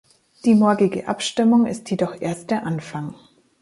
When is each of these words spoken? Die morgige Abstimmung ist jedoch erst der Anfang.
Die 0.45 0.55
morgige 0.55 1.07
Abstimmung 1.07 1.67
ist 1.67 1.91
jedoch 1.91 2.19
erst 2.19 2.49
der 2.49 2.65
Anfang. 2.65 3.13